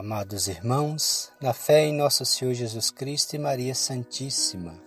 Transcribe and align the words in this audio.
Amados 0.00 0.46
irmãos, 0.46 1.32
na 1.42 1.52
fé 1.52 1.86
em 1.86 1.92
nosso 1.92 2.24
Senhor 2.24 2.54
Jesus 2.54 2.88
Cristo 2.88 3.34
e 3.34 3.38
Maria 3.38 3.74
Santíssima, 3.74 4.80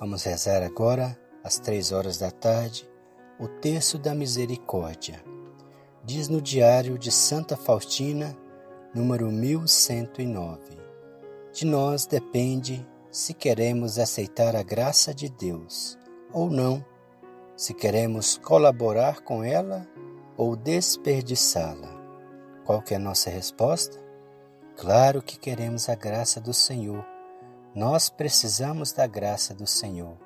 vamos 0.00 0.24
rezar 0.24 0.64
agora, 0.64 1.16
às 1.44 1.60
três 1.60 1.92
horas 1.92 2.18
da 2.18 2.28
tarde, 2.28 2.90
o 3.38 3.46
terço 3.46 3.98
da 3.98 4.16
misericórdia. 4.16 5.22
Diz 6.02 6.26
no 6.26 6.42
diário 6.42 6.98
de 6.98 7.12
Santa 7.12 7.56
Faustina, 7.56 8.36
número 8.92 9.30
1109. 9.30 10.76
De 11.52 11.64
nós 11.64 12.04
depende 12.04 12.84
se 13.12 13.32
queremos 13.34 13.96
aceitar 13.96 14.56
a 14.56 14.62
graça 14.64 15.14
de 15.14 15.28
Deus 15.28 15.96
ou 16.32 16.50
não, 16.50 16.84
se 17.56 17.72
queremos 17.72 18.38
colaborar 18.38 19.20
com 19.20 19.44
ela 19.44 19.86
ou 20.36 20.56
desperdiçá-la. 20.56 21.96
Qual 22.64 22.82
que 22.82 22.92
é 22.92 22.96
a 22.96 23.00
nossa 23.00 23.30
resposta? 23.30 24.01
Claro 24.82 25.22
que 25.22 25.38
queremos 25.38 25.88
a 25.88 25.94
graça 25.94 26.40
do 26.40 26.52
Senhor. 26.52 27.06
Nós 27.72 28.10
precisamos 28.10 28.90
da 28.90 29.06
graça 29.06 29.54
do 29.54 29.64
Senhor. 29.64 30.18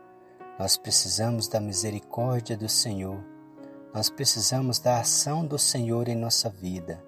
Nós 0.58 0.78
precisamos 0.78 1.46
da 1.46 1.60
misericórdia 1.60 2.56
do 2.56 2.66
Senhor. 2.66 3.22
Nós 3.92 4.08
precisamos 4.08 4.78
da 4.78 4.98
ação 4.98 5.44
do 5.44 5.58
Senhor 5.58 6.08
em 6.08 6.14
nossa 6.14 6.48
vida. 6.48 7.04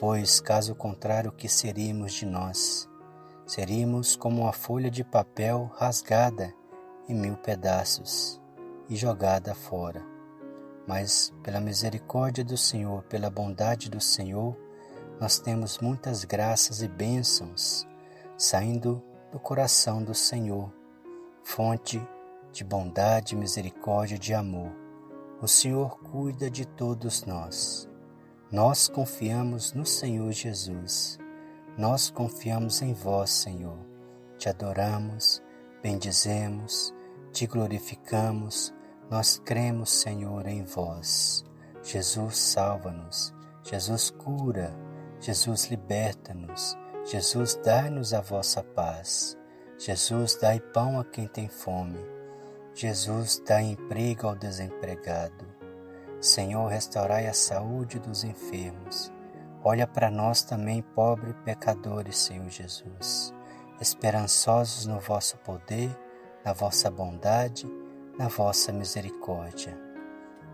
Pois, 0.00 0.40
caso 0.40 0.74
contrário, 0.74 1.28
o 1.28 1.34
que 1.34 1.50
seríamos 1.50 2.14
de 2.14 2.24
nós? 2.24 2.88
Seríamos 3.46 4.16
como 4.16 4.40
uma 4.40 4.52
folha 4.54 4.90
de 4.90 5.04
papel 5.04 5.70
rasgada 5.74 6.50
em 7.06 7.14
mil 7.14 7.36
pedaços 7.36 8.40
e 8.88 8.96
jogada 8.96 9.54
fora. 9.54 10.02
Mas, 10.88 11.30
pela 11.42 11.60
misericórdia 11.60 12.42
do 12.42 12.56
Senhor, 12.56 13.02
pela 13.02 13.28
bondade 13.28 13.90
do 13.90 14.00
Senhor, 14.00 14.63
nós 15.20 15.38
temos 15.38 15.78
muitas 15.78 16.24
graças 16.24 16.82
e 16.82 16.88
bênçãos 16.88 17.86
saindo 18.36 19.02
do 19.30 19.38
coração 19.38 20.02
do 20.02 20.14
Senhor, 20.14 20.72
fonte 21.42 22.00
de 22.52 22.64
bondade, 22.64 23.36
misericórdia 23.36 24.16
e 24.16 24.18
de 24.18 24.34
amor. 24.34 24.72
O 25.40 25.48
Senhor 25.48 25.98
cuida 25.98 26.50
de 26.50 26.64
todos 26.64 27.24
nós. 27.24 27.88
Nós 28.50 28.88
confiamos 28.88 29.72
no 29.72 29.84
Senhor 29.84 30.30
Jesus. 30.32 31.18
Nós 31.76 32.10
confiamos 32.10 32.82
em 32.82 32.92
vós, 32.92 33.30
Senhor. 33.30 33.78
Te 34.38 34.48
adoramos, 34.48 35.42
bendizemos, 35.82 36.94
te 37.32 37.46
glorificamos. 37.46 38.72
Nós 39.10 39.40
cremos, 39.44 39.90
Senhor, 39.90 40.46
em 40.46 40.64
vós. 40.64 41.44
Jesus 41.82 42.38
salva-nos. 42.38 43.34
Jesus 43.64 44.10
cura. 44.10 44.72
Jesus, 45.24 45.68
liberta-nos. 45.70 46.76
Jesus, 47.06 47.58
dá-nos 47.64 48.12
a 48.12 48.20
vossa 48.20 48.62
paz. 48.62 49.38
Jesus, 49.78 50.36
dai 50.36 50.60
pão 50.60 51.00
a 51.00 51.04
quem 51.04 51.26
tem 51.26 51.48
fome. 51.48 51.98
Jesus, 52.74 53.42
dá 53.46 53.62
emprego 53.62 54.28
ao 54.28 54.36
desempregado. 54.36 55.46
Senhor, 56.20 56.68
restaurai 56.68 57.26
a 57.26 57.32
saúde 57.32 57.98
dos 57.98 58.22
enfermos. 58.22 59.10
Olha 59.64 59.86
para 59.86 60.10
nós 60.10 60.42
também, 60.42 60.82
pobres 60.82 61.34
pecadores, 61.42 62.18
Senhor 62.18 62.50
Jesus, 62.50 63.32
esperançosos 63.80 64.84
no 64.84 65.00
vosso 65.00 65.38
poder, 65.38 65.90
na 66.44 66.52
vossa 66.52 66.90
bondade, 66.90 67.66
na 68.18 68.28
vossa 68.28 68.74
misericórdia. 68.74 69.74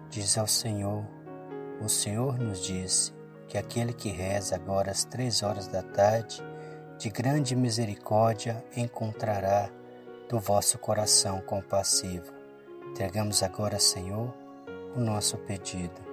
Diz 0.08 0.38
ao 0.38 0.46
Senhor, 0.46 1.04
o 1.82 1.88
Senhor 1.88 2.38
nos 2.38 2.64
disse: 2.64 3.18
que 3.50 3.58
aquele 3.58 3.92
que 3.92 4.08
reza 4.10 4.54
agora 4.54 4.92
às 4.92 5.02
três 5.02 5.42
horas 5.42 5.66
da 5.66 5.82
tarde, 5.82 6.40
de 6.96 7.10
grande 7.10 7.56
misericórdia 7.56 8.64
encontrará 8.76 9.68
do 10.28 10.38
vosso 10.38 10.78
coração 10.78 11.40
compassivo. 11.40 12.32
Entregamos 12.88 13.42
agora, 13.42 13.80
Senhor, 13.80 14.32
o 14.94 15.00
nosso 15.00 15.36
pedido. 15.36 16.08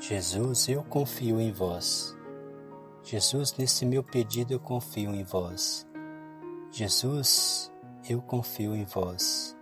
Jesus, 0.00 0.68
eu 0.68 0.82
confio 0.82 1.40
em 1.40 1.52
vós. 1.52 2.19
Jesus, 3.10 3.56
nesse 3.58 3.84
meu 3.84 4.04
pedido 4.04 4.52
eu 4.52 4.60
confio 4.60 5.12
em 5.12 5.24
vós. 5.24 5.84
Jesus, 6.70 7.68
eu 8.08 8.22
confio 8.22 8.76
em 8.76 8.84
vós. 8.84 9.56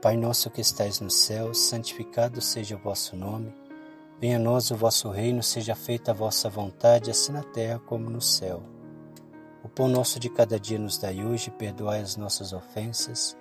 Pai 0.00 0.16
nosso 0.16 0.48
que 0.48 0.62
estais 0.62 0.98
no 0.98 1.10
céu, 1.10 1.52
santificado 1.52 2.40
seja 2.40 2.74
o 2.74 2.78
vosso 2.78 3.14
nome. 3.14 3.54
Venha 4.18 4.38
a 4.38 4.40
nós 4.40 4.70
o 4.70 4.74
vosso 4.74 5.10
reino, 5.10 5.42
seja 5.42 5.74
feita 5.74 6.12
a 6.12 6.14
vossa 6.14 6.48
vontade, 6.48 7.10
assim 7.10 7.32
na 7.32 7.42
terra 7.42 7.78
como 7.80 8.08
no 8.08 8.22
céu. 8.22 8.62
O 9.62 9.68
pão 9.68 9.86
nosso 9.86 10.18
de 10.18 10.30
cada 10.30 10.58
dia 10.58 10.78
nos 10.78 10.96
dai 10.96 11.22
hoje, 11.22 11.50
perdoai 11.50 12.00
as 12.00 12.16
nossas 12.16 12.54
ofensas, 12.54 13.36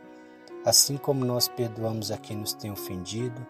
assim 0.66 0.98
como 0.98 1.24
nós 1.24 1.48
perdoamos 1.48 2.12
a 2.12 2.18
quem 2.18 2.36
nos 2.36 2.52
tem 2.52 2.72
ofendido, 2.72 3.48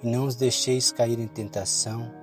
e 0.00 0.06
não 0.06 0.26
os 0.26 0.36
deixeis 0.36 0.92
cair 0.92 1.18
em 1.18 1.26
tentação, 1.26 2.22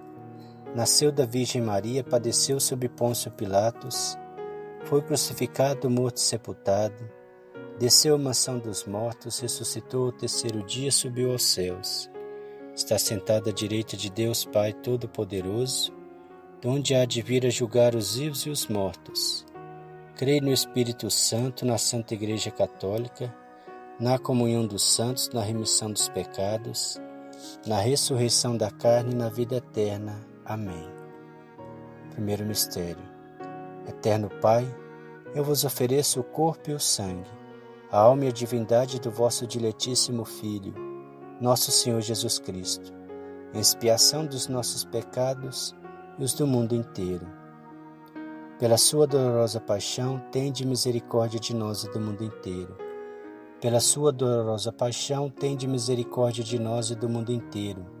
Nasceu 0.73 1.11
da 1.11 1.25
Virgem 1.25 1.61
Maria, 1.61 2.01
padeceu 2.01 2.57
sob 2.57 2.87
Pôncio 2.87 3.29
Pilatos, 3.31 4.17
foi 4.85 5.01
crucificado, 5.01 5.89
morto 5.89 6.17
e 6.17 6.21
sepultado, 6.21 7.09
desceu 7.77 8.15
à 8.15 8.17
mansão 8.17 8.57
dos 8.57 8.85
mortos, 8.85 9.39
ressuscitou 9.39 10.05
ao 10.05 10.11
terceiro 10.13 10.63
dia, 10.63 10.89
subiu 10.89 11.33
aos 11.33 11.43
céus. 11.43 12.09
Está 12.73 12.97
sentado 12.97 13.49
à 13.49 13.53
direita 13.53 13.97
de 13.97 14.09
Deus 14.09 14.45
Pai 14.45 14.71
Todo-Poderoso, 14.71 15.93
onde 16.65 16.95
há 16.95 17.03
de 17.03 17.21
vir 17.21 17.45
a 17.45 17.49
julgar 17.49 17.93
os 17.93 18.15
vivos 18.15 18.45
e 18.45 18.49
os 18.49 18.67
mortos. 18.67 19.45
Creio 20.15 20.41
no 20.41 20.53
Espírito 20.53 21.11
Santo, 21.11 21.65
na 21.65 21.77
Santa 21.77 22.13
Igreja 22.13 22.49
Católica, 22.49 23.35
na 23.99 24.17
comunhão 24.17 24.65
dos 24.65 24.83
santos, 24.95 25.29
na 25.33 25.41
remissão 25.41 25.91
dos 25.91 26.07
pecados, 26.07 26.97
na 27.67 27.79
ressurreição 27.79 28.55
da 28.55 28.71
carne 28.71 29.11
e 29.11 29.17
na 29.17 29.27
vida 29.27 29.57
eterna. 29.57 30.30
Amém. 30.51 30.85
Primeiro 32.09 32.45
mistério. 32.45 33.01
Eterno 33.87 34.29
Pai, 34.41 34.67
eu 35.33 35.45
vos 35.45 35.63
ofereço 35.63 36.19
o 36.19 36.25
corpo 36.25 36.71
e 36.71 36.73
o 36.73 36.79
sangue, 36.79 37.29
a 37.89 37.97
alma 37.97 38.25
e 38.25 38.27
a 38.27 38.33
divindade 38.33 38.99
do 38.99 39.09
vosso 39.09 39.47
diletíssimo 39.47 40.25
Filho, 40.25 40.73
nosso 41.39 41.71
Senhor 41.71 42.01
Jesus 42.01 42.37
Cristo, 42.37 42.91
em 43.53 43.61
expiação 43.61 44.25
dos 44.25 44.49
nossos 44.49 44.83
pecados 44.83 45.73
e 46.19 46.23
os 46.25 46.33
do 46.33 46.45
mundo 46.45 46.75
inteiro. 46.75 47.25
Pela 48.59 48.77
sua 48.77 49.07
dolorosa 49.07 49.61
paixão, 49.61 50.21
tende 50.33 50.67
misericórdia 50.67 51.39
de 51.39 51.55
nós 51.55 51.85
e 51.85 51.91
do 51.91 51.99
mundo 52.01 52.25
inteiro. 52.25 52.75
Pela 53.61 53.79
sua 53.79 54.11
dolorosa 54.11 54.73
paixão, 54.73 55.29
tende 55.29 55.65
misericórdia 55.65 56.43
de 56.43 56.59
nós 56.59 56.89
e 56.89 56.95
do 56.95 57.07
mundo 57.07 57.31
inteiro 57.31 58.00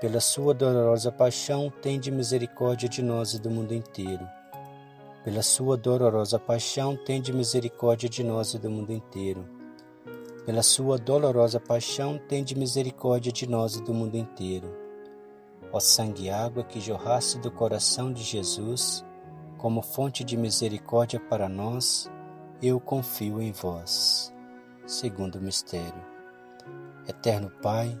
pela 0.00 0.18
sua 0.18 0.54
dolorosa 0.54 1.12
paixão, 1.12 1.70
tende 1.82 2.10
misericórdia 2.10 2.88
de 2.88 3.02
nós 3.02 3.34
e 3.34 3.38
do 3.38 3.50
mundo 3.50 3.74
inteiro. 3.74 4.26
Pela 5.22 5.42
sua 5.42 5.76
dolorosa 5.76 6.38
paixão, 6.38 6.96
tende 6.96 7.34
misericórdia 7.34 8.08
de 8.08 8.24
nós 8.24 8.54
e 8.54 8.58
do 8.58 8.70
mundo 8.70 8.92
inteiro. 8.92 9.46
Pela 10.46 10.62
sua 10.62 10.96
dolorosa 10.96 11.60
paixão, 11.60 12.16
tende 12.16 12.56
misericórdia 12.56 13.30
de 13.30 13.46
nós 13.46 13.74
e 13.74 13.82
do 13.82 13.92
mundo 13.92 14.16
inteiro. 14.16 14.74
Ó 15.70 15.78
sangue 15.78 16.24
e 16.24 16.30
água 16.30 16.64
que 16.64 16.80
jorrasse 16.80 17.38
do 17.38 17.50
coração 17.50 18.10
de 18.10 18.22
Jesus, 18.22 19.04
como 19.58 19.82
fonte 19.82 20.24
de 20.24 20.34
misericórdia 20.34 21.20
para 21.20 21.46
nós, 21.46 22.10
eu 22.62 22.80
confio 22.80 23.42
em 23.42 23.52
vós. 23.52 24.32
Segundo 24.86 25.38
mistério. 25.38 26.02
Eterno 27.06 27.50
Pai, 27.62 28.00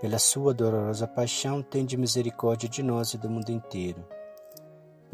Pela 0.00 0.18
sua 0.18 0.52
dolorosa 0.52 1.06
paixão, 1.06 1.62
tende 1.62 1.96
misericórdia 1.96 2.68
de 2.68 2.82
nós 2.82 3.14
e 3.14 3.18
do 3.18 3.30
mundo 3.30 3.50
inteiro 3.50 4.04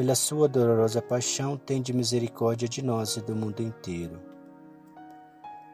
pela 0.00 0.14
sua 0.14 0.48
dolorosa 0.48 1.02
paixão, 1.02 1.58
tende 1.58 1.92
misericórdia 1.92 2.66
de 2.66 2.82
nós 2.82 3.16
e 3.16 3.20
do 3.20 3.36
mundo 3.36 3.60
inteiro. 3.60 4.18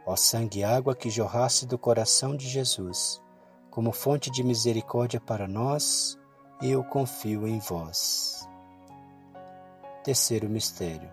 Ó 0.05 0.17
sangue 0.17 0.59
e 0.59 0.65
água 0.65 0.97
que 0.97 1.09
jorrasse 1.09 1.65
do 1.65 1.79
coração 1.79 2.37
de 2.37 2.49
Jesus, 2.49 3.23
como 3.71 3.93
fonte 3.93 4.29
de 4.29 4.43
misericórdia 4.43 5.21
para 5.21 5.47
nós, 5.47 6.19
eu 6.61 6.83
confio 6.83 7.47
em 7.47 7.61
vós. 7.61 8.49
Terceiro 10.03 10.49
mistério. 10.49 11.09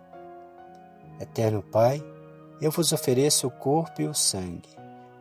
Eterno 1.19 1.61
Pai, 1.61 2.03
eu 2.59 2.71
vos 2.71 2.91
ofereço 2.91 3.45
o 3.45 3.51
corpo 3.51 4.01
e 4.01 4.07
o 4.07 4.13
sangue, 4.15 4.75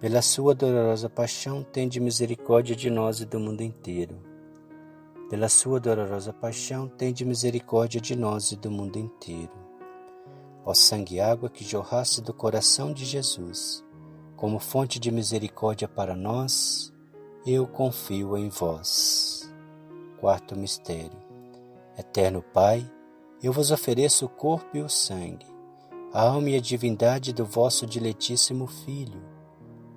Pela 0.00 0.22
sua 0.22 0.54
dolorosa 0.54 1.10
paixão, 1.10 1.62
tende 1.62 2.00
misericórdia 2.00 2.74
de 2.74 2.88
nós 2.90 3.20
e 3.20 3.26
do 3.26 3.38
mundo 3.38 3.62
inteiro. 3.62 4.16
Pela 5.28 5.48
sua 5.48 5.78
dolorosa 5.78 6.32
paixão, 6.32 6.88
tende 6.88 7.24
misericórdia 7.24 8.00
de 8.00 8.16
nós 8.16 8.50
e 8.50 8.56
do 8.56 8.70
mundo 8.70 8.98
inteiro 8.98 9.70
ó 10.64 10.74
sangue 10.74 11.16
e 11.16 11.20
água 11.20 11.48
que 11.48 11.64
jorrasse 11.64 12.20
do 12.20 12.32
coração 12.32 12.92
de 12.92 13.04
Jesus, 13.04 13.84
como 14.36 14.58
fonte 14.58 14.98
de 14.98 15.10
misericórdia 15.10 15.88
para 15.88 16.14
nós, 16.14 16.92
eu 17.46 17.66
confio 17.66 18.36
em 18.36 18.48
vós. 18.48 19.52
Quarto 20.18 20.56
mistério. 20.56 21.18
Eterno 21.98 22.42
Pai, 22.42 22.88
eu 23.42 23.52
vos 23.52 23.70
ofereço 23.70 24.26
o 24.26 24.28
corpo 24.28 24.76
e 24.76 24.80
o 24.80 24.88
sangue, 24.88 25.46
a 26.12 26.22
alma 26.22 26.50
e 26.50 26.56
a 26.56 26.60
divindade 26.60 27.32
do 27.32 27.44
vosso 27.44 27.86
diletíssimo 27.86 28.66
Filho, 28.66 29.22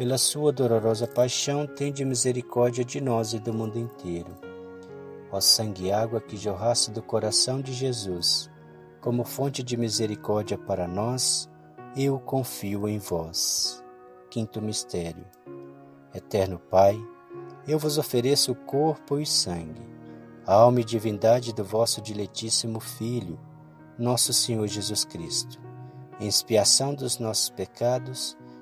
Pela 0.00 0.16
sua 0.16 0.50
dolorosa 0.50 1.06
paixão, 1.06 1.66
tende 1.66 2.06
misericórdia 2.06 2.82
de 2.82 3.02
nós 3.02 3.34
e 3.34 3.38
do 3.38 3.52
mundo 3.52 3.78
inteiro. 3.78 4.34
Ó 5.30 5.38
sangue 5.42 5.88
e 5.88 5.92
água 5.92 6.22
que 6.22 6.38
jorrasse 6.38 6.90
do 6.90 7.02
coração 7.02 7.60
de 7.60 7.70
Jesus, 7.74 8.50
como 8.98 9.24
fonte 9.24 9.62
de 9.62 9.76
misericórdia 9.76 10.56
para 10.56 10.88
nós, 10.88 11.50
eu 11.94 12.18
confio 12.18 12.88
em 12.88 12.96
vós. 12.96 13.84
Quinto 14.30 14.62
mistério. 14.62 15.26
Eterno 16.14 16.58
Pai, 16.58 16.98
eu 17.68 17.78
vos 17.78 17.98
ofereço 17.98 18.52
o 18.52 18.56
corpo 18.56 19.18
e 19.18 19.26
sangue, 19.26 19.86
a 20.46 20.54
alma 20.54 20.80
e 20.80 20.84
divindade 20.84 21.52
do 21.52 21.62
vosso 21.62 22.00
diletíssimo 22.00 22.80
Filho, 22.80 23.38
nosso 23.98 24.32
Senhor 24.32 24.66
Jesus 24.66 25.04
Cristo, 25.04 25.60
em 26.18 26.26
expiação 26.26 26.94
dos 26.94 27.18
nossos 27.18 27.50
pecados 27.50 28.39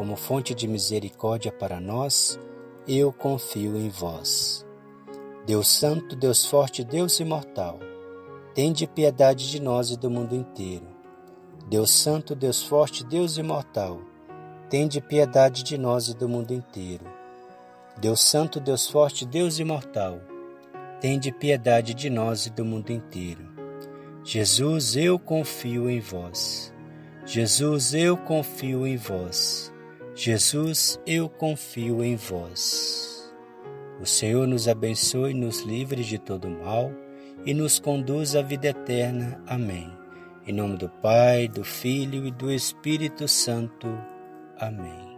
como 0.00 0.16
fonte 0.16 0.54
de 0.54 0.66
misericórdia 0.66 1.52
para 1.52 1.78
nós, 1.78 2.40
eu 2.88 3.12
confio 3.12 3.76
em 3.76 3.90
vós. 3.90 4.66
Deus 5.44 5.68
Santo, 5.68 6.16
Deus 6.16 6.46
Forte, 6.46 6.82
Deus 6.82 7.20
Imortal, 7.20 7.78
tende 8.54 8.86
piedade 8.86 9.50
de 9.50 9.60
nós 9.60 9.90
e 9.90 9.98
do 9.98 10.08
mundo 10.08 10.34
inteiro. 10.34 10.86
Deus 11.68 11.90
Santo, 11.90 12.34
Deus 12.34 12.62
Forte, 12.62 13.04
Deus 13.04 13.36
Imortal, 13.36 14.00
tende 14.70 15.02
piedade 15.02 15.62
de 15.62 15.76
nós 15.76 16.08
e 16.08 16.14
do 16.14 16.26
mundo 16.26 16.54
inteiro. 16.54 17.04
Deus 18.00 18.22
Santo, 18.22 18.58
Deus 18.58 18.88
Forte, 18.88 19.26
Deus 19.26 19.58
Imortal, 19.58 20.18
tende 20.98 21.30
piedade 21.30 21.92
de 21.92 22.08
nós 22.08 22.46
e 22.46 22.50
do 22.50 22.64
mundo 22.64 22.90
inteiro. 22.90 23.46
Jesus, 24.24 24.96
eu 24.96 25.18
confio 25.18 25.90
em 25.90 26.00
vós. 26.00 26.72
Jesus, 27.26 27.92
eu 27.92 28.16
confio 28.16 28.86
em 28.86 28.96
vós. 28.96 29.69
Jesus, 30.22 31.00
eu 31.06 31.30
confio 31.30 32.04
em 32.04 32.14
vós. 32.14 33.32
O 33.98 34.04
Senhor 34.04 34.46
nos 34.46 34.68
abençoe, 34.68 35.32
nos 35.32 35.62
livre 35.62 36.04
de 36.04 36.18
todo 36.18 36.46
mal 36.46 36.92
e 37.46 37.54
nos 37.54 37.78
conduz 37.78 38.36
à 38.36 38.42
vida 38.42 38.68
eterna. 38.68 39.42
Amém. 39.46 39.90
Em 40.46 40.52
nome 40.52 40.76
do 40.76 40.90
Pai, 40.90 41.48
do 41.48 41.64
Filho 41.64 42.26
e 42.26 42.30
do 42.30 42.52
Espírito 42.52 43.26
Santo. 43.26 43.88
Amém. 44.58 45.09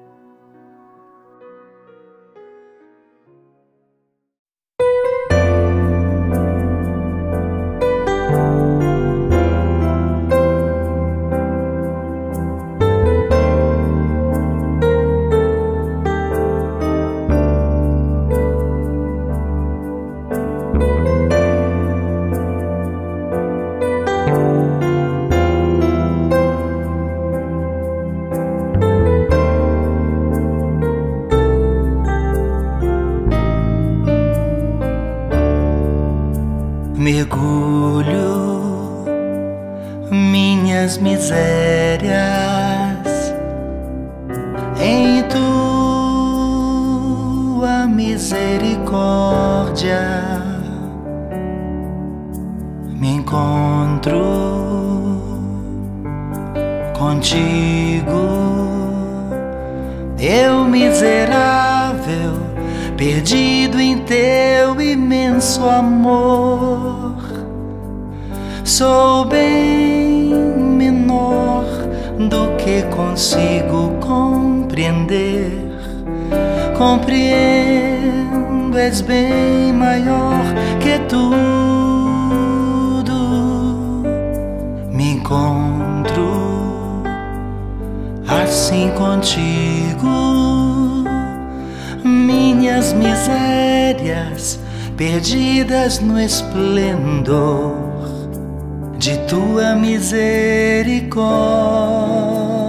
Misérias 41.62 43.35
em 44.81 45.23
tua 45.25 45.47
misericórdia. 47.87 48.83
Me 52.88 53.14
encontro 53.16 54.23
contigo, 56.99 58.04
eu 60.19 60.64
miserável 60.64 62.40
perdido 62.97 63.81
em 63.81 63.99
teu 63.99 64.81
imenso 64.81 65.64
amor. 65.69 67.12
Sou 68.64 69.25
bem 69.26 69.91
consigo 72.94 73.96
compreender. 74.00 75.50
Compreendo, 76.76 78.78
és 78.78 79.00
bem 79.00 79.72
maior 79.72 80.42
que 80.80 80.99
tudo. 81.08 81.32
Me 84.90 85.12
encontro 85.12 87.02
assim 88.26 88.90
contigo 88.90 90.11
minhas 92.04 92.92
misérias 92.92 94.61
perdidas 94.96 96.00
no 96.00 96.20
esplendor 96.20 97.72
de 98.99 99.16
tua 99.26 99.75
misericórdia. 99.75 102.62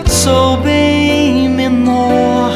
Sou 0.07 0.57
bem 0.59 1.49
menor 1.49 2.53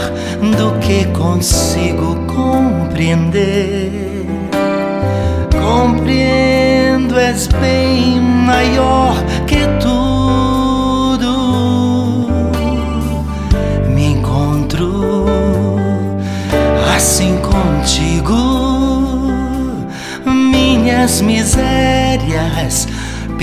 do 0.57 0.79
que 0.81 1.07
consigo 1.07 2.17
compreender. 2.27 3.91
Compreendo, 5.53 7.19
és 7.19 7.47
bem 7.47 7.74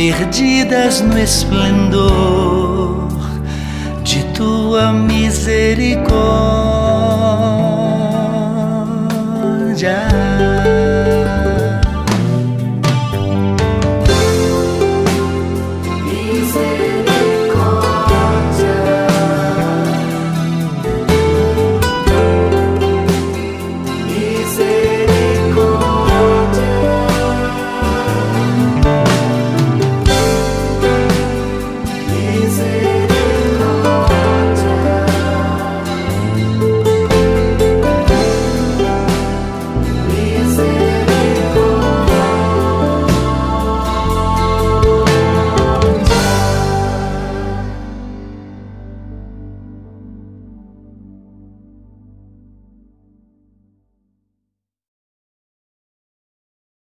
perdidas 0.10 1.02
no 1.02 1.16
esplendor 1.16 3.08
de 4.04 4.24
tua 4.34 4.92
misericórdia. 4.92 7.01